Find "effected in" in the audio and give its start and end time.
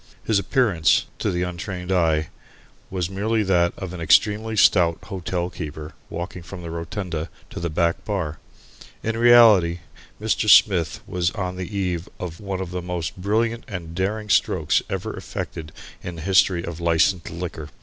15.15-16.15